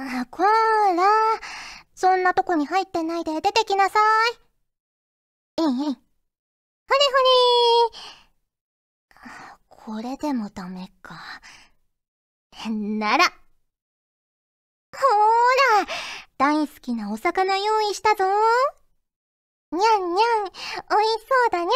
[0.00, 0.46] あ、こー
[0.94, 1.02] ら。
[1.94, 4.38] そんなとこに入ってないで出てきなさい。
[5.58, 5.72] えいえい。
[5.72, 5.96] ほりほ
[8.94, 11.16] りこれでもダメか。
[12.68, 13.24] なら。
[13.24, 15.92] ほーら
[16.36, 18.24] 大好きなお魚用意したぞ
[19.72, 21.70] にゃんにゃん、おいしそうだにゃん。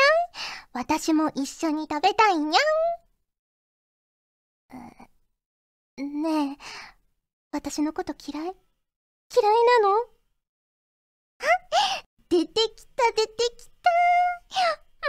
[0.72, 2.60] 私も一緒に食べたいにゃ
[6.04, 6.12] ん。
[6.22, 6.56] ねえ、
[7.52, 8.44] 私のこと嫌い？
[8.44, 8.54] 嫌い
[9.82, 9.94] なの？
[11.38, 11.44] あ
[12.30, 13.90] 出てきた出てきた。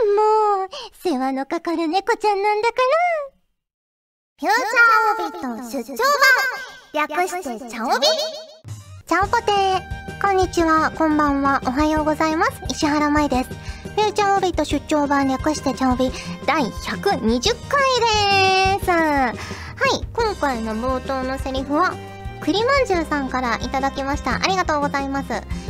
[0.04, 2.76] もう、世話のかかる猫ちゃんなんだか
[4.42, 4.48] ら。
[4.48, 6.04] フューチャーオビット出張
[6.94, 7.08] 版。
[7.08, 8.08] 略してチャオビ。
[9.06, 12.62] チャオポテーこんにちは、こんばんは、おはようございます。
[12.70, 13.50] 石原舞です。
[13.52, 16.12] フューチャーオビット出張版略してチャオビ。
[16.46, 17.80] 第120回
[18.80, 18.90] でーす。
[18.90, 21.94] はい、今回の冒頭のセリフは、
[22.44, 24.36] 栗まんじゅうさんからいただきました。
[24.36, 25.30] ありがとうございます。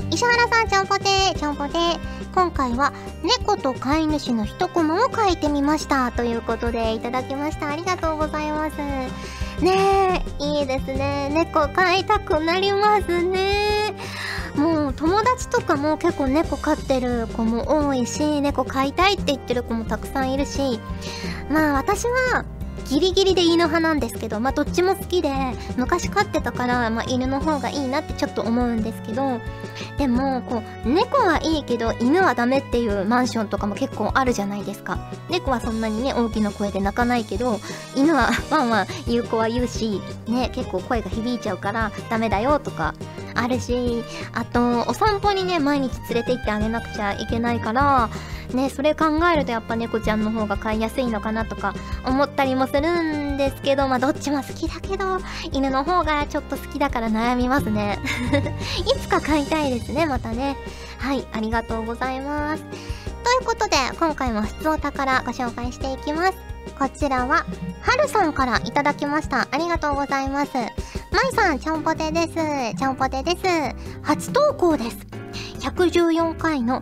[0.10, 2.00] 石原さん、ちゃんぽてー、ちゃんぽてー。
[2.34, 6.12] 今回は、猫と飼い主の一コマを書いてみました。
[6.12, 7.70] ということで、いただきました。
[7.70, 8.78] ありがとうございます。
[8.78, 11.30] ねえ、いいですね。
[11.32, 13.94] 猫飼いたくなりますね。
[14.56, 20.80] もう友達とかも結構猫飼ってる子も多いし、猫飼いたいって言ってる子もたくさんいるし、
[21.52, 22.46] まあ私は
[22.86, 25.32] ギリギリで犬派なんですけど、まあ、どっちも好きで、
[25.78, 29.40] 昔飼ってたから、まあ、犬の方がいいなってちょっと思うんですけど、
[29.98, 34.98] でも、こう、猫はいいけど、犬はダメっていうマンションとかも結構あるじゃないですか。
[35.30, 37.60] 猫はそんなにね、大きな声で鳴かないけど、
[37.96, 42.94] 犬は、まあまあ、言う子は言うし、ね、結構声が響いちゃうから、ダメだよとか、
[43.36, 44.04] あるし、
[44.34, 48.10] あと、お散歩にね、毎日連れて行ってあげなくちゃいけないから、
[48.54, 51.74] ね、それ考えるとやっぱ猫ちゃんの方が飼いやすいのかなとか
[52.06, 55.20] 思ったりもするんですけど、まあどっちも好きだけど、
[55.52, 58.00] 犬の方がちょっと好きだから悩みますね。
[58.80, 60.58] いつか飼いたいですね、またね。
[61.00, 62.64] はい、ありがとうございます。
[63.24, 66.34] ということで、今回も普通お宝ご紹介していきます。
[66.78, 67.46] こちらは、
[67.82, 69.48] はるさんからいただきました。
[69.52, 70.52] ありがとうございます。
[71.14, 72.34] まいさん、ちゃんぽてです。
[72.76, 73.38] ちゃんぽてです。
[74.02, 74.98] 初投稿です。
[75.60, 76.80] 114回の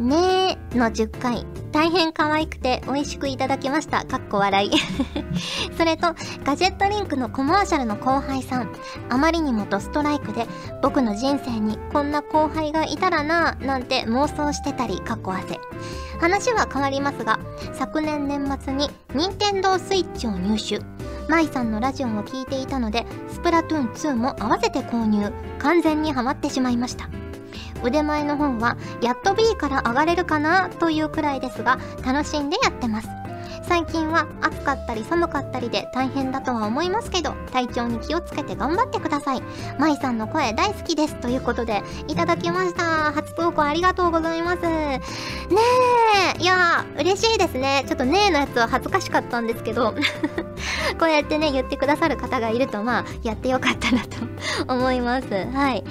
[0.00, 1.44] ねーの10回。
[1.72, 4.04] 大変可愛くて美味しくいただきました。
[4.04, 4.70] かっこ笑い。
[5.76, 8.72] それと、ガジェットリンクのコマーシャルの後輩さん。
[9.10, 10.46] あまりにもドストライクで、
[10.82, 15.58] 僕の人生にこんな後輩がいたらなぁ、なんて妄想してたり、かっこ汗。
[16.20, 17.38] 話は変わりますが、
[17.72, 20.80] 昨年年末に、任天堂スイッチを入手。
[21.28, 25.32] マイさんのラジオを聞いていたので、スプラトゥーン2も合わせて購入。
[25.58, 27.08] 完全にハマってしまいました。
[27.82, 33.08] 腕前の方はやっと B から上がれるかなというくらいですが楽しんでやってます。
[33.68, 39.42] 最近は暑かったり寒かったりで大変だとは思いますけど体調に気をつけて頑張ってください。
[39.78, 43.12] まいさんの声大好きですということでいただきました。
[43.12, 44.62] 初投稿ありがとうございます。
[44.62, 45.00] ね
[46.38, 46.40] え。
[46.40, 47.84] いや嬉しいですね。
[47.88, 49.94] ちょっとねえのやつは恥ずかしかったんですけど
[50.98, 55.26] こうやってね言ってくださる方がいるとまあやってよかったなと思います。
[55.28, 55.82] はい。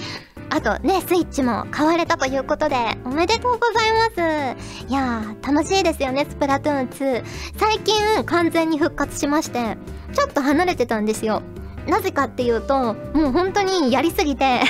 [0.56, 4.88] あとね、スイッチも買われたということで、おめでとうございます。
[4.88, 7.24] いやー、楽しいですよね、スプラトゥーン2。
[7.58, 9.76] 最近、完全に復活しまして、
[10.14, 11.42] ちょっと離れてたんですよ。
[11.90, 14.62] なぜかっていうと、もう本当にやりすぎて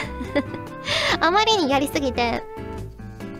[1.21, 2.41] あまりにやりすぎて、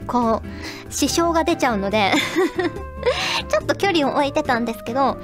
[0.07, 2.13] こう、支障が出ちゃうので
[3.49, 5.17] ちょっと距離を置いてたんですけど、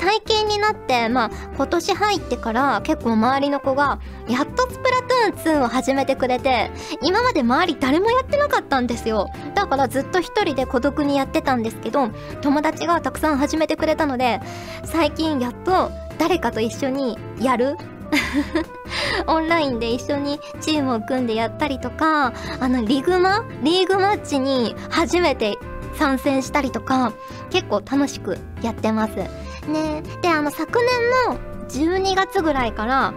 [0.00, 6.70] 最近になって、まあ、今年入ってから結構周りの子が、やっとスプラトゥーン2を始めてくれて、
[7.02, 9.28] 今まで周り誰もやってなかったんですよ。
[9.54, 12.08] だからずっと一人で孤独にやってたんですけど、
[12.40, 14.40] 友達がたくさん始めてくれたので、
[14.84, 17.76] 最近やっと誰かと一緒にやる
[19.26, 23.44] オンラインで一緒にチームを組んでやったりとか、あの、リグマ？
[23.62, 25.58] リーグマッチに初めて
[25.94, 27.12] 参戦したりとか、
[27.50, 29.16] 結構楽しくやってます。
[29.16, 30.78] ねで、あの、昨
[31.26, 33.12] 年の12月ぐらいから、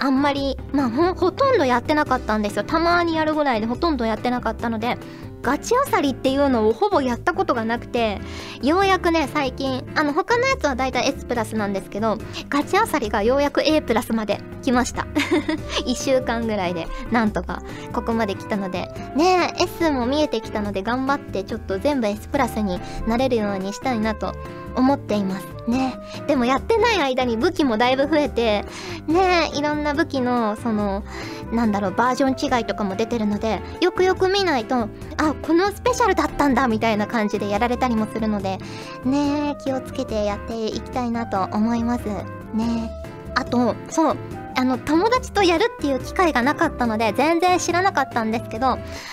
[0.00, 2.64] あんまり、まあほ、ほとんどやってなかったんですよ。
[2.64, 4.96] たまにやるぐらいでほとんどやってなかったので、
[5.42, 8.20] ガチあさりっていうのをほぼやったことがなくて、
[8.62, 12.18] ようやくね、最近、あの、他のやつはだいたい S プラスなんですけど、
[12.48, 15.06] ガチあさりがようやく A プラスまで来ました。
[15.86, 17.62] 1週間ぐらいで、なんとか、
[17.92, 24.34] ここまで来たので、ねえ、S も見えてきたので頑張ってちょっと全部 S プラスになれるようにしたいなと
[24.78, 25.46] 思っています。
[25.66, 28.64] ねでもやってない間に武器もだいぶ増えて、
[29.06, 31.04] ねいろんな武器の、その、
[31.52, 38.58] なんだろう、バージョン違いとかも出てるので、よくよく見ないと、あ、このスペシャルだったんだみたいな感じでやられたりもするので、
[39.04, 42.06] ね気をつけてやっていきたいなと思います。
[42.54, 42.90] ね
[43.34, 44.16] あと、そう、
[44.58, 48.66] あの友達とやるっていう機会がなかったので全然知らなかったんですけど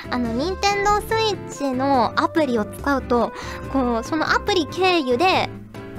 [0.09, 3.31] あの任天堂スイッチのアプリを使うと
[3.71, 5.47] こうそのアプリ経由で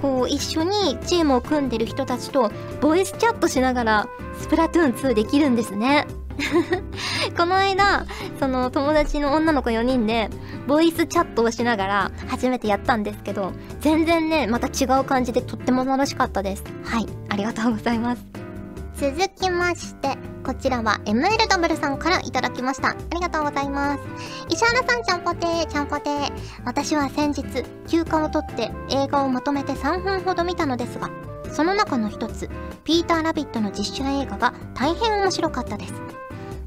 [0.03, 2.51] こう一緒にチームを組んでる人たちと
[2.81, 4.09] ボイスチャットしながら
[4.41, 6.09] スプラトゥーン2できるんですね。
[7.39, 8.05] この間
[8.41, 10.29] その友達の女の子4人で
[10.67, 16.65] ボイスチャットをしながら初めてやったんですけど全然ねまた違う感じでとっても楽しかったです。
[16.83, 18.46] はいありがとうございます。
[18.99, 22.91] 続きましてこちらは MLW さんからいただきました。
[22.91, 24.03] ありがとうございます。
[24.49, 26.33] 石原さんちゃんぽてーちゃんぽてー。
[26.65, 31.11] 私は先日休暇を取って映画をまとめて3分ほど見たのですが
[31.53, 32.49] その中の一つ
[32.85, 35.93] ピーター・ラビットの実写映画が大変面白かったです。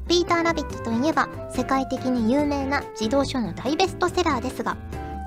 [0.06, 4.76] ピーター・ラビットといえば世界的に有名な児童書の大ベストセラーですが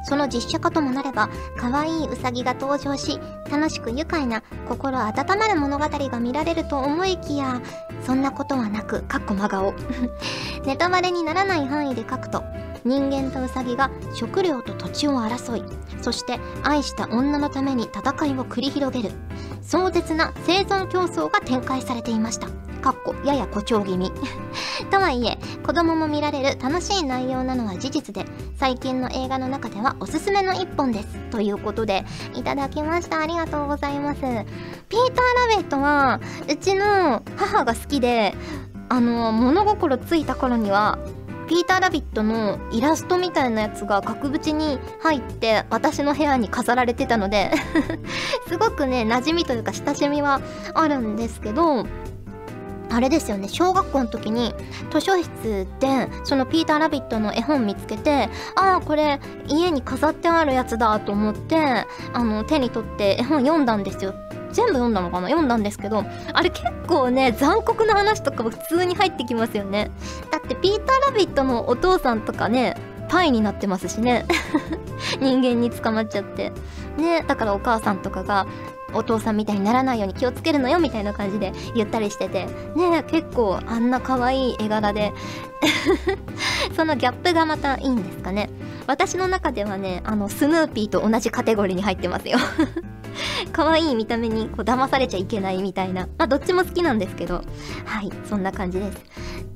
[0.03, 3.19] その実写化ともなれば可愛いウサギが登場し
[3.49, 7.61] 楽しく愉快な心温まる物語が見られると思いきや
[8.05, 9.73] そんなことはなくかっこ真顔。
[10.65, 12.43] ネタバレにならない範囲で書くと
[12.83, 15.63] 人間とウサギが食料と土地を争い
[16.01, 19.15] そして愛した女のために戦いを繰り広げる。
[19.61, 22.47] 壮絶な生存競争が展開されていました。
[22.83, 24.11] かっこやや誇張気味。
[24.91, 28.25] とはいえ子供も見られる楽しい内容なのは事実で
[28.57, 31.07] 最近の映画の中ではおすすめの一本です。
[31.31, 32.03] ということで
[32.35, 33.21] いただきました。
[33.21, 34.19] ありがとうございます。
[34.21, 34.37] ピーター・
[35.49, 36.19] ラベットは
[36.49, 38.35] うちの母が好きで
[38.89, 40.99] あの物心ついた頃には
[41.47, 47.51] ピーター・ラビットのイラストみたいなやつが額縁に入って私の部屋に飾られてたので
[48.47, 50.41] すごくね馴染みというか親しみは
[50.73, 51.85] あるんですけど
[52.93, 53.47] あれですよね。
[53.47, 54.53] 小学校の時に
[54.91, 61.55] 図書室でそのピーター・ラビットの絵本見つけてああこれ家に飾ってあるやつだと思って
[62.13, 64.13] あの手に取って絵本読んだんですよ。
[64.51, 65.27] 全部読んだのかな？
[65.27, 69.89] 読んだんですけどあれ結構ね残酷な話とかも普通に入ってきますよね。
[70.31, 72.75] だってピーター・ラビットのお父さんとかね
[73.09, 74.25] パイになってますしね。
[75.19, 76.51] 人間に捕まっちゃって。
[76.97, 78.45] ねだからお母さんとかが
[78.93, 82.45] お父さんみたいにならないように気をつけるのよみたいな感じで言ったりしてて。
[82.75, 85.13] ね結構あんな可愛い絵柄で。
[86.75, 88.49] そのギャップがまたいいんですかね。
[88.87, 92.37] 私の中ではねあのスヌーピーと同じカテゴリーに入ってますよ。
[93.51, 96.07] 可愛い見た目にこう騙されちゃいけないみたいな。
[96.17, 97.43] まあどっちも好きなんですけど。
[97.85, 98.97] はいそんな感じです。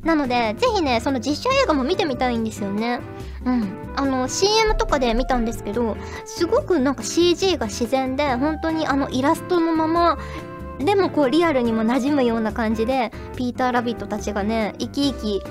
[0.04, 3.00] なのでぜひねその実写映画も見てみたいんですよね。
[3.48, 3.94] うん。
[3.96, 10.20] あの CM とかで見たんですけどすごくなんか CG が自然で本当にあのイラストのまま
[10.78, 15.44] でもこうリアルにも馴染むような感じでピーター・ラビットたちがね生き生き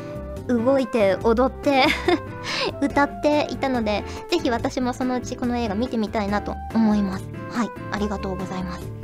[0.47, 1.87] 動いて踊って
[2.81, 7.25] 歌っていたのでぜひ私もそのうちこの映画見てみたいなと思います。
[7.51, 7.69] はい。
[7.91, 8.96] ありがとうございます。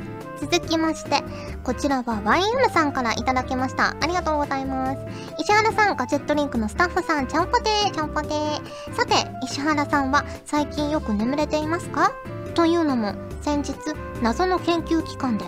[0.45, 1.23] 続きまして
[1.63, 3.95] こちらは YM さんからいただきました。
[4.01, 4.99] ありがとうございます。
[5.39, 8.93] 石原さんガジェットリンクのスタッフさんちゃんぽてーちゃんぽてー。
[8.93, 9.13] さて
[9.45, 12.11] 石原さんは最近よく眠れていますか？
[12.55, 13.73] というのも先日
[14.21, 15.45] 謎の研究機関で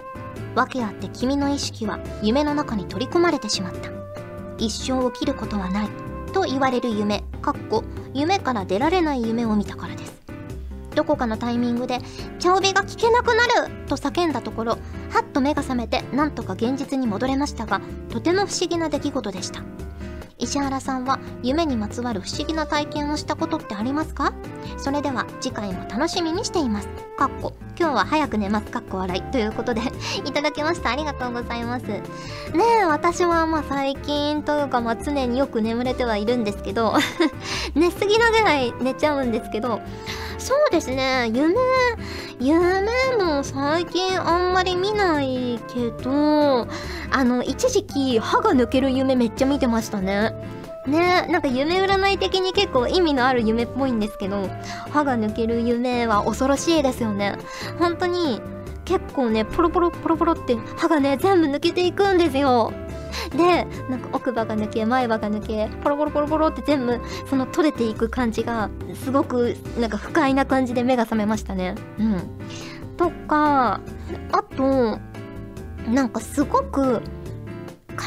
[0.55, 3.89] 訳あって君の意識は夢の中に取り込まれてしまった。
[4.57, 5.89] 一生を切ることはない
[6.31, 7.83] と言われる夢かっこ
[8.13, 10.14] 夢から出られない夢を見たからです。
[10.95, 11.99] どこかのタイミングで
[12.39, 14.77] 「茶帯が聞けなくなる!」と叫んだところは
[15.21, 19.61] っと目が覚めてなんとか現実に戻れましたがとても不思議な出来事でした
[20.37, 24.33] 石原さんは夢にまつわる不思議な体験をしたことってありますか？
[24.77, 26.89] それでは次回も楽しみにしています。
[27.17, 28.65] かっこ今日は早く寝ます。
[28.65, 29.21] かっこ笑い。
[29.31, 29.81] ということで
[30.25, 30.89] いただきました。
[30.89, 31.83] ありがとうございます。
[31.87, 32.01] ね
[32.81, 36.95] え、私はまあ最近というかまあ常によく眠れてはいるんですけど
[37.73, 39.79] 寝すぎなぐらい寝ちゃうんですけど、
[40.45, 41.55] そうですね、夢、
[42.39, 42.83] 夢
[43.17, 46.67] も最近あんまり見ないけど、
[47.09, 50.33] あの、一時期歯が抜ける夢めっちゃ見てましたね。
[50.85, 54.47] ねなんか夢占い的に結構意味のある夢っぽいんですけど
[54.91, 57.39] 歯が抜ける夢は恐ろしいですよね。
[57.79, 58.39] 本当に
[58.85, 62.71] 結構ねポロポロポロポロって歯がね全部抜けていくんですよ。
[63.35, 68.69] でなんか奥歯が抜け前歯が抜けポロポロポロポロって全部その取れていく感じが
[69.03, 71.75] すごくなんか不快な感じで目が覚めましたね。
[71.99, 72.21] うん。
[72.97, 73.81] とか
[74.31, 74.99] あと
[75.89, 77.01] なんかすごく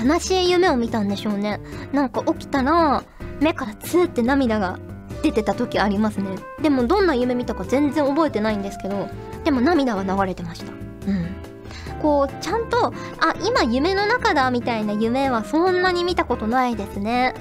[0.06, 1.60] 悲しい夢を見たんでしょうね。
[1.92, 3.04] なんか起きたら
[3.40, 4.78] 目からツーって涙が
[5.22, 6.36] 出てた時ありますね。
[6.62, 9.08] でもどんな夢見たか全然覚えてないんですけど
[9.44, 10.72] でも涙は流れてました。
[11.06, 11.37] うん。
[12.00, 12.92] こうちゃんとあ
[13.44, 17.34] 今夢の中だみたいな夢はそんなに見たことないですね。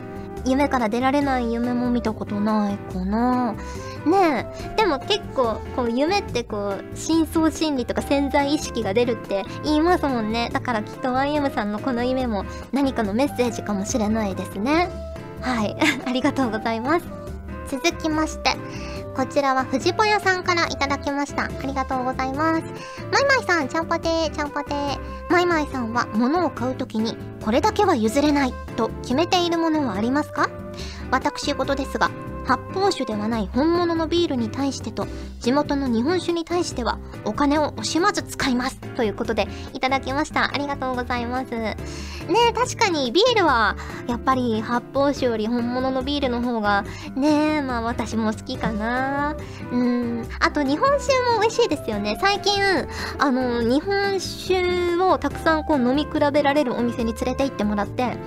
[0.46, 3.54] 夢から出られない夢も見たことないかな。
[4.06, 4.76] ねえ。
[4.78, 10.50] でも結構こう夢ってこう深層心理とか潜在意識が出るって言いますもんね。
[10.54, 14.90] だからきっと YM さんのこの夢も何かのメッセージかもしれないですね。
[15.42, 15.76] はい。
[16.06, 17.06] ありがとうございます。
[17.70, 18.56] 続きまして。
[19.18, 21.46] こちらは藤ぽやさんからいただきました。
[21.46, 22.64] ありがとうございます。
[23.12, 24.30] まいまいさんちゃんぽてー。
[24.30, 24.98] ちゃんぽてー。
[25.32, 30.52] まいまいさんは物を買うときにこれだけは譲れないと決めているものはありますか？
[31.10, 32.12] 私事ですが
[32.48, 35.06] 発泡酒ではない本物のビールに対してと
[35.42, 38.78] 地元の日本酒に対してはお金を惜しまず使います。
[38.96, 40.54] ということでいただきました。
[40.54, 41.52] ありがとうございます。
[41.52, 41.76] ね
[42.50, 43.76] え確かにビールは
[44.08, 46.84] やっぱり発泡酒より本物のビールの方が
[47.16, 49.36] ねえまあ私も好きかな。
[49.72, 50.28] うん。
[50.40, 52.18] あと日本酒も美味しいですよね。
[52.22, 52.62] 最近
[53.20, 58.18] あの日本酒をたくさんこう飲み比べられるお店に連れて行ってもらって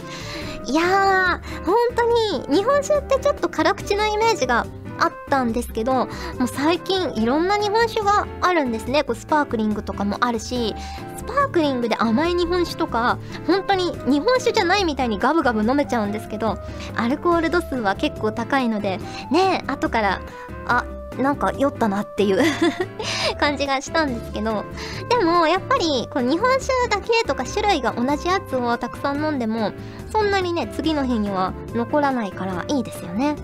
[0.71, 4.69] いやー、本当に日本酒ってちょっと辛口なイメージが
[5.01, 6.09] あったんですけど、も
[6.45, 9.03] う最近いろんな日本酒があるんですね。
[9.03, 10.77] こうスパークリングとかもあるし、
[11.17, 16.57] スパークリングで甘い日本酒とか、本当に日本酒じゃないみたいにガブガブ飲めちゃうんですけど、
[16.95, 18.99] アルコール度数は結構高いので、
[19.33, 20.21] ねえ、後から、
[20.69, 20.85] あ、
[21.19, 22.43] なんか酔ったなっていう
[23.39, 24.65] 感じがしたんですけど
[25.09, 29.73] でもやっぱりこう日本酒だけとか種類が同じやつをたくさん飲んでも
[30.11, 33.37] そんなにね次の日には残らないからいいですよね。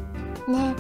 [0.49, 0.75] ね。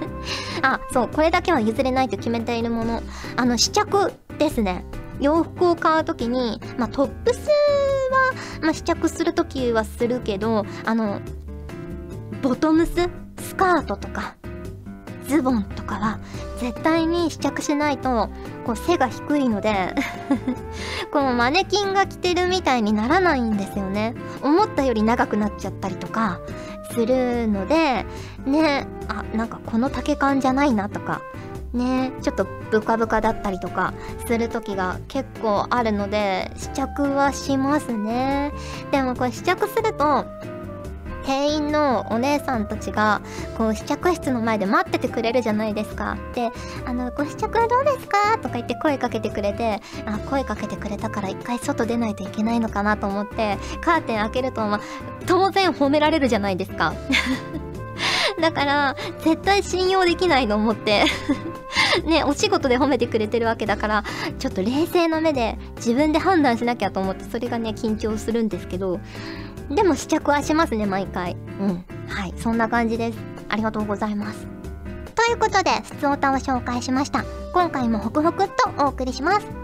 [0.62, 3.02] あそうこれだけは譲れないと決めているもの。
[3.36, 4.84] あの試着ですね。
[5.20, 11.20] 洋服を買う時にまあトップスは、まあ、試着する時はするけどあの
[12.42, 13.08] ボトムス
[13.40, 14.34] スカートとか
[15.28, 16.18] ズボンとかは
[16.58, 18.28] 絶対に試着しないと
[18.64, 19.94] こう背が低いので
[21.12, 24.14] このマネキンが着てるみたいにならないんですよね。
[24.42, 26.40] 思ったより長くなっちゃったりとか
[26.92, 28.06] するので
[28.44, 31.22] ねあなんかこの丈感じゃないなとか
[31.72, 33.94] ねちょっとブカブカだったりとか
[34.26, 38.52] する時が結構あるので試着はしますね。
[38.90, 40.26] でもこれ試着すると
[41.24, 43.20] 店員のお姉さんたちが
[43.56, 46.16] こう試着室の前で待っててくれるじゃないですか。
[46.34, 46.50] で、
[46.86, 48.38] あの、ご試着はどうですか？
[48.38, 54.80] とか言って声かけてくれて、あ、声かけてくれたから一回外出ないといけないのかなと思って、カーテン開けると、まあ、
[55.26, 56.94] 当然褒められるじゃないですか。
[58.40, 61.04] だから、絶対信用できないと思って
[62.04, 64.04] ね、お仕事で褒めてくれてるわけだから、
[64.38, 68.98] ちょっと冷静な目で自分で判断しなきゃと思って、それがね、緊張するんですけど、
[69.74, 71.36] でも試着はしますね、毎回。
[71.60, 71.84] うん。
[72.08, 73.18] はい、そんな感じです。
[73.48, 74.46] ありがとうございます。
[75.14, 77.24] ということで、普通歌を紹介しました。
[77.54, 79.61] 今回もホクホクっとお送りします。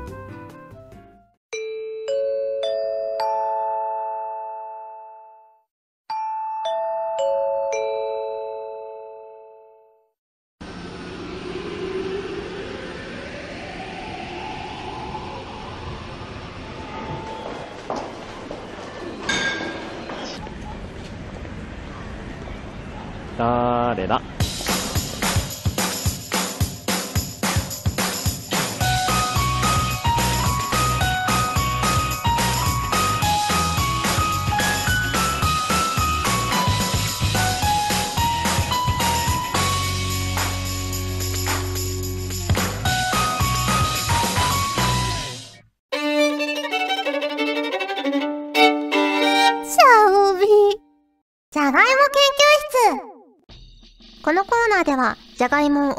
[23.38, 24.20] 誰だ？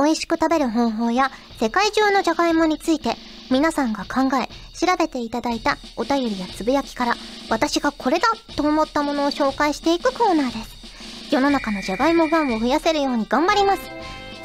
[0.10, 3.16] 美味しく食べる方法や、世界中のじゃがいもについて、
[3.52, 7.14] 皆さんが考え、調べていただいたお便りやつぶやきから、
[7.48, 11.36] 私がこれだと思ったものを紹介していくコーナーです。
[11.36, 13.82] 世の中のじゃがいもファンを増やせるように頑張ります。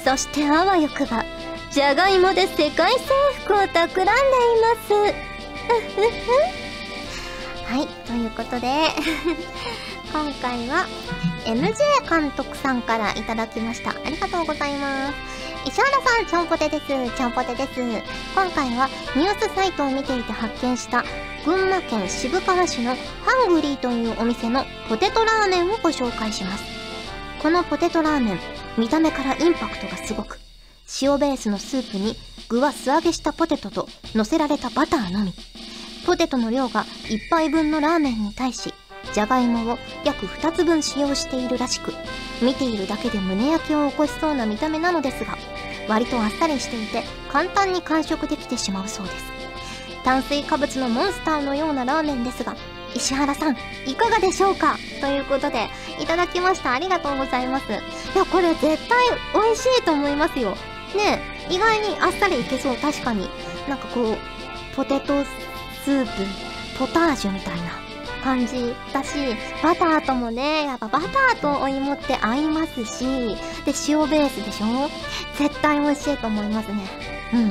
[0.04, 1.24] そしてあわよくば、
[1.72, 2.98] じゃがいもで世界征
[3.46, 4.12] 服を企んでいま
[4.86, 4.92] す。
[7.72, 8.68] はい、ということで
[10.12, 10.86] 今回は、
[11.46, 11.74] MJ
[12.06, 13.92] 監督さんからいただきました。
[13.92, 15.33] ありがとうございます。
[15.66, 16.86] 石原さん、ちゃんぽてです。
[16.86, 17.80] ちゃんぽてです。
[17.80, 21.02] 今回はニュースサイトを見ていて発見した
[21.44, 22.94] 群馬県渋川市の
[23.24, 26.64] ハングリーというお店のポテトラーメンをご紹介します。
[27.42, 28.38] このポテトラーメン、
[28.76, 30.38] 見た目からインパクトがすごく、
[31.00, 32.14] 塩ベースのスープに
[32.48, 35.32] 具は素揚げしたポテトと乗せられたバターのみ。
[36.04, 38.74] ポテトの量が1杯分のラーメンに対し、
[39.12, 41.92] じゃがいもを約2つ分使用しているらしく
[42.42, 45.36] 見ているだけで胸焼けを起こしそうな見た目なのですが
[45.88, 49.34] 割とあっさりしていて簡単に完食できてしまうそうです。
[50.02, 52.56] 炭水化物のモンスターのようなラーメンですが
[52.94, 53.56] 石原さん
[53.86, 54.76] いかがでしょうか？
[55.00, 55.68] ということで
[55.98, 56.72] いただきました。
[56.72, 57.64] ありがとうございます。
[57.72, 57.74] い
[58.16, 58.78] やこれ絶対
[59.34, 60.56] 美味しいと思いますよ。
[60.94, 61.20] ね
[61.50, 62.76] 意外にあっさりいけそう。
[62.76, 63.28] 確かに。
[63.68, 64.16] なんかこう
[64.76, 65.24] ポテト
[65.84, 66.10] スープ
[66.78, 67.83] ポタージュみたいな。
[68.24, 69.18] 感じだし
[69.62, 73.04] バターともねやっぱバターとお芋って合いますし
[73.66, 74.88] で塩ベースでしょ？
[75.38, 76.80] 絶対美味しいと思いますね。
[77.34, 77.50] うん。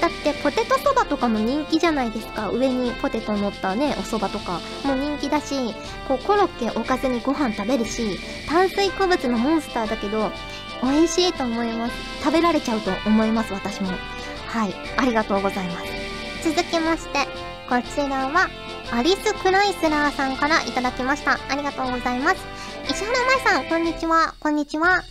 [0.00, 2.48] だってポテトそばとかも人気じゃないですか。
[2.50, 4.60] 上にポテト乗ったねおそばとか。
[4.84, 5.74] も人気だし
[6.06, 10.30] こうコロッケおかずにご飯食べるし炭水化物のモンスターだけど
[10.82, 11.94] 美味しいと思います。
[12.24, 13.90] 食べられちゃうと思います私も。
[14.46, 14.74] はい。
[14.96, 15.80] ありがとうございま
[16.42, 16.48] す。
[16.48, 17.26] 続きまして
[17.68, 18.48] こちらは
[18.90, 21.38] アリス・クライスラーさんからいただきました。
[21.50, 22.36] ありがとうございます。
[22.90, 24.34] 石原舞さんこんにちは。
[24.40, 25.02] こんにちは。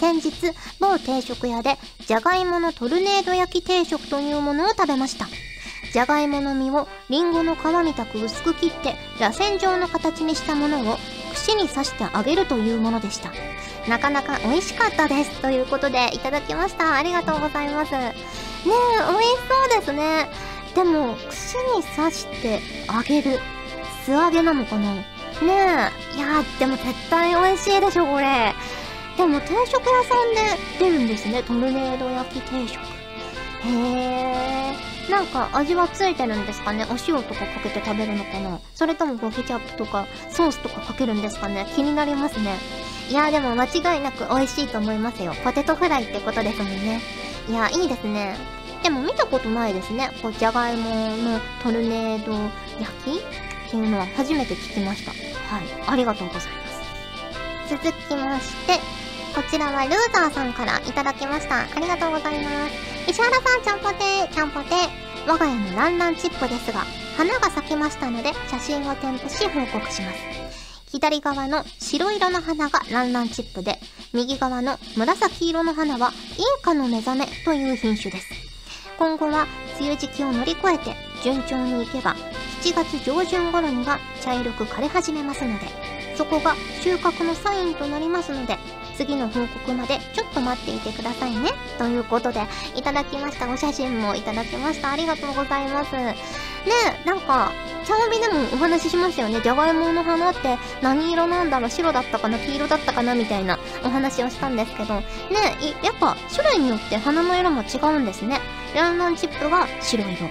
[0.00, 0.32] 先日
[0.80, 1.76] 某定食屋で
[2.06, 5.26] じゃがいものトルネード焼き定食というものを食べました。
[5.92, 10.96] じゃがいもの実をりんごの皮みたく薄く切って螺旋状の形にしたものを
[11.32, 13.32] 串に刺して揚げるというものでした。
[13.86, 15.30] なかなか美味しかったです。
[15.42, 16.94] ということでいただきました。
[16.94, 17.92] ありがとうございます。
[17.92, 18.14] ね
[18.64, 18.72] え
[19.12, 20.28] 美味しそうですね。
[20.76, 22.60] でも串に刺して
[22.94, 23.40] 揚げる。
[24.04, 24.94] 素揚げなのかな？
[24.94, 25.02] ね
[25.42, 25.46] え。
[26.16, 28.52] いやーでも絶対美味しいでしょこれ。
[29.16, 31.42] でも定食屋さんで出るんですね。
[31.42, 32.78] トルネード焼き定食。
[33.64, 36.84] へえなんか味はついてるんですかね？
[36.90, 38.60] お塩とかかけて食べるのかな？
[38.74, 41.66] それともこうケチャップとかソースとかかけるんですかね？
[41.74, 42.58] 気になりますね。
[43.08, 45.32] いやでも間違いなく美味しいと思いますよ。
[45.42, 47.00] ポテトフライってことですもんね。
[47.48, 48.36] いやいいですね。
[48.86, 50.84] でも見たことないですねこうじゃがいも
[51.16, 53.18] のトルネード焼き？
[53.18, 55.18] っていうのは初めて聞きましたはい
[55.88, 56.48] ありがとうございます
[57.68, 58.74] 続きまして
[59.34, 61.62] こちらはルーザーさんからいただきました。
[61.62, 63.10] ありがとうございます。
[63.10, 65.30] 石原さん、ちゃんぽてー、ちゃんぽてー。
[65.30, 66.84] 我が家のランランチップですが、
[67.18, 70.18] 花が咲きましたので、写真を添付し報告します。
[70.90, 73.78] 左側の白色の花がランランチップで、
[74.14, 78.45] 右側の紫色の花はインカの目覚めという品種です。
[78.98, 79.46] 今後は
[79.78, 82.14] 梅雨時期を乗り越えて順調にいけば
[82.62, 85.66] 7月上旬頃には茶色く枯れ始めますので
[86.16, 88.56] そこが収穫のサインとなりますので
[88.96, 91.50] 次の報告までちょっと待っていてくださいね。
[91.78, 92.40] ということで、
[92.74, 93.48] いただきました。
[93.48, 94.92] お写真もいただきました。
[94.92, 95.92] ありがとうございます。
[95.94, 96.14] ね
[97.04, 97.52] え、なんか、
[97.84, 99.40] 茶帯でもお話ししましたよね。
[99.40, 101.70] じゃがいもの花って何色なんだろう？
[101.70, 102.38] 白だったかな？
[102.38, 103.14] 黄色だったかな？
[103.14, 105.04] みたいなお話をしたんですけど、ね
[105.62, 108.40] え、やっぱ種類によって花の色も違うんですね。
[108.74, 110.28] ランランチップが白色。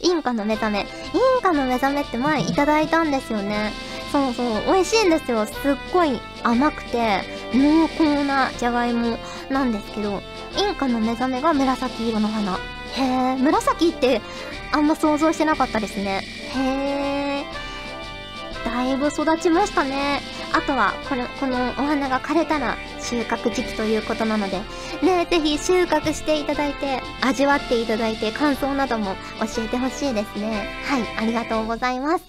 [0.00, 0.80] インカの目覚め。
[0.80, 3.72] インカの目覚めって前いただいたんですよね。
[4.12, 5.46] そうそう、美味しいんですよ。
[5.46, 5.54] すっ
[5.92, 7.20] ごい甘くて、
[7.52, 9.18] 濃厚なじゃがいも
[9.50, 10.20] なんですけど、
[10.56, 12.54] インカの目覚めが紫色の花。
[12.54, 14.20] へえ、紫って
[14.72, 16.22] あんま想像してなかったですね。
[16.54, 17.44] へえ、
[18.64, 20.20] だいぶ育ちましたね。
[20.52, 24.60] あとは、これ、このお花が枯れたら収穫時期ということなので、
[25.02, 29.14] ねぜひ収穫していただいて、味わっていただいて、感想なども
[29.54, 30.68] 教えてほしいですね。
[30.86, 32.24] はい、ありがとうございます。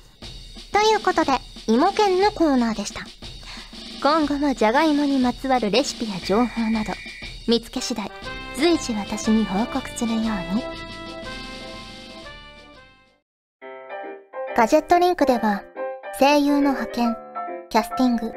[0.72, 1.32] ということで、
[1.68, 3.19] 芋犬のコーナーでした。
[4.02, 6.94] 今後もじゃがいもにまつわるレシピや情報など、
[7.50, 8.10] 見つけ次第、
[8.56, 10.64] 随時私に報告するように。
[14.56, 15.64] ガジェットリンクでは、
[16.18, 17.18] 声優の派遣、
[17.70, 18.32] キャスティング、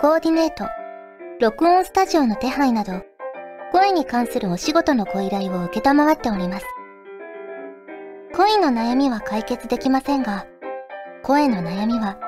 [0.00, 0.66] コーディネート、
[1.40, 3.04] 録音スタジオの手配など、
[3.70, 6.66] 声に関するお仕事のご依頼を受けたまっております。
[8.34, 10.46] 恋の悩みは解決できませんが、
[11.22, 12.18] 声の悩みは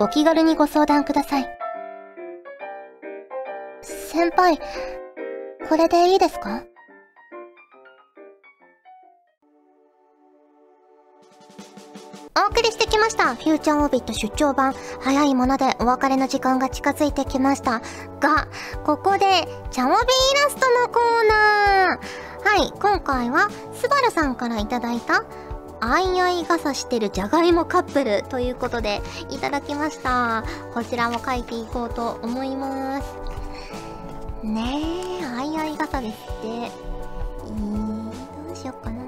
[0.00, 1.59] お気軽にご相談ください。
[4.10, 4.58] 先輩、
[5.68, 6.64] これでいいですか？
[12.36, 13.36] お送りしてきました。
[13.36, 14.74] フューチャーオービット出張版。
[15.00, 17.82] 早いものでお別れの時間が近づいてきました。
[18.18, 18.48] が、
[18.84, 19.96] ここで、チャオビイ
[20.42, 22.58] ラストのコーナー。
[22.58, 25.24] はい、今回は、スバルさんからいただいた、
[25.80, 30.44] あいあい傘してるじゃがいもカップルということでいただきました
[30.74, 33.39] こちらも書いていこうと思います
[34.42, 36.48] ねえあいあい傘ですって。
[36.48, 39.02] えー、どうしよっかな。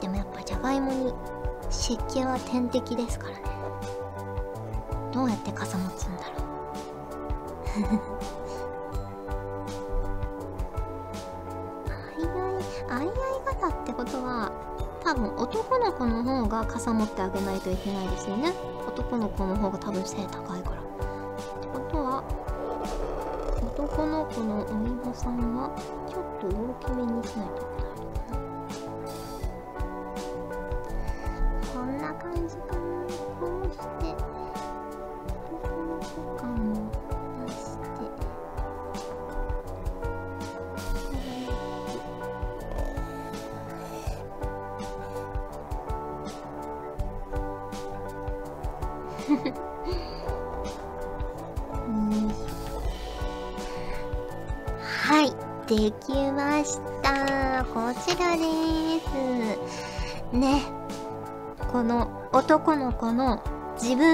[0.00, 1.12] でもやっぱじゃがいもに
[1.70, 3.42] 湿気は天敵ですからね。
[5.12, 6.38] どうやって傘持つんだろう。
[12.90, 13.10] あいあい
[13.60, 14.52] 傘ってことは
[15.02, 18.52] 多分男の子の方が傘持ってあげないといけないですよね。
[18.86, 20.80] 男の子の方が多分背高いから。
[20.80, 22.22] ってことは
[23.62, 25.70] 男の子のお芋さんは
[26.08, 27.87] ちょっと大きめにしないと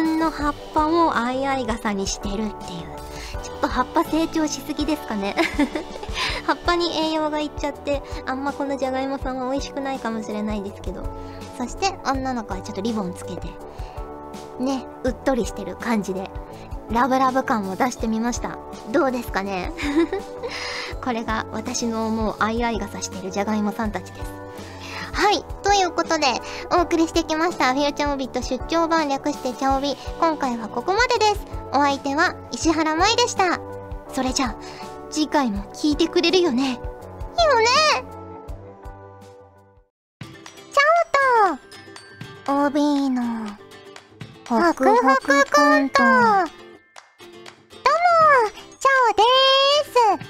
[0.02, 2.50] 分の葉っぱをあいあい傘にしてるっていう。
[3.42, 5.36] ちょっと葉っぱ成長しすぎですかね。
[6.46, 11.02] 葉っぱに栄養がいっちゃってあんまこのじゃがいもさんは美味しくないかもしれないですけど。
[11.56, 13.46] そして女の子はちょっとリボンつけて
[14.58, 16.28] ねうっとりしてる感じで
[16.90, 18.58] ラブラブ感を出してみました。
[18.90, 19.72] どうですかね？
[21.02, 24.43] これが私の思うあいあい傘してるじゃがいもさんたちです。
[25.14, 25.44] はい。
[25.62, 26.26] ということで
[26.76, 29.96] お送りしてきましたフューチャーオビット出張版略してチャオビ。
[30.20, 31.46] 今回はここまでです。
[31.72, 33.60] お相手は石原舞でした。
[34.12, 34.56] それじゃあ
[35.10, 36.62] 次回も聞いてくれるよね。
[36.64, 37.66] いいよね。
[40.20, 41.56] チャオ
[42.44, 43.22] と OB の
[44.48, 46.02] ホクホクコント。
[46.02, 46.48] どうも
[48.78, 49.22] チャオで
[50.18, 50.28] す。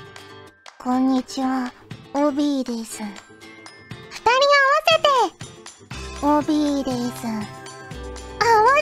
[0.79, 1.73] こんにちは
[2.13, 3.24] OB です。
[6.25, 7.27] OB です。
[7.27, 7.45] 合わ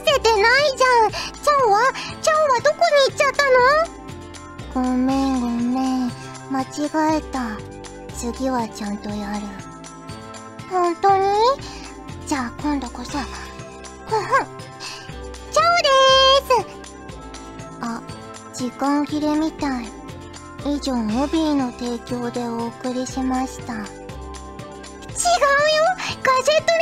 [0.06, 1.10] せてないじゃん。
[1.10, 1.92] チャオは？
[2.22, 4.86] チャオはどこに行っちゃったの？
[4.86, 6.12] ごめんごめん。
[6.52, 7.58] 間違えた。
[8.16, 9.46] 次はちゃんとやる。
[10.70, 11.24] 本当に？
[12.28, 13.18] じゃあ今度こそ。
[13.18, 13.26] ふ ふ
[15.50, 16.66] チャオでーす。
[17.80, 18.00] あ
[18.54, 19.88] 時間切れみたい。
[20.64, 23.72] 以上オビーの提供でお送りしました。
[23.72, 23.84] 違うよ。
[26.22, 26.81] ガジェット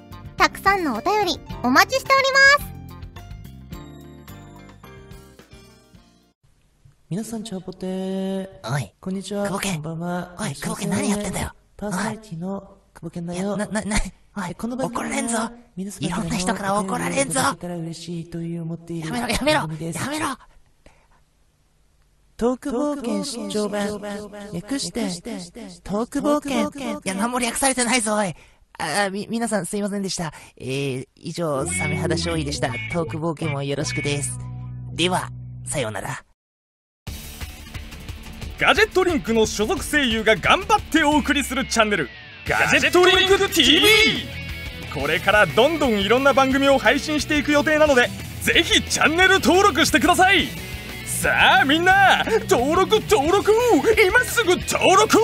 [0.37, 2.71] たくさんのお便りお待ちしております。
[7.09, 8.47] 皆さん、チャオポテー。
[8.63, 9.45] おい、こんにちは。
[9.45, 9.73] 久保健。
[9.75, 10.35] こんばんは。
[10.39, 11.51] おい久保健何やってんだよ。
[11.75, 13.39] パーソナリティの久保健だよ。
[13.39, 13.97] いやな、な、な、
[14.37, 15.37] おい、この番組怒られんぞ。
[15.75, 17.41] いろんな人から怒られんぞ。
[17.41, 19.59] お便りをいただけたら嬉しいという思っているやめろ、やめろ。
[19.59, 19.67] や
[20.09, 20.27] めろ。
[22.37, 24.01] トーク冒険出張版。
[24.53, 25.01] 略して、
[25.83, 26.99] トーク冒険。
[26.99, 28.33] いや、何も略されてないぞ、おい
[28.81, 30.33] あ、み、皆さんすいませんでした。
[30.57, 32.69] えー、以上、サメ肌勝利でした。
[32.91, 34.39] トーク冒険もよろしくです。
[34.93, 35.29] では、
[35.65, 36.23] さようなら。
[38.61, 42.09] ガジェットリンクの所属声優が頑張ってお送りするチャンネル
[42.47, 43.81] ガジェットリンク TV
[44.93, 48.07] これからどんどんいろんな番組を配信していく予定なので
[48.43, 50.45] ぜひチャンネル登録してください
[51.07, 53.51] さあみんな登録登録
[54.05, 55.21] 今すぐ登録を